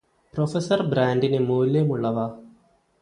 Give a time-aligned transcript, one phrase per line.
[0.33, 2.19] professor ബ്രാൻഡിന് മുല്യമുള്ളവ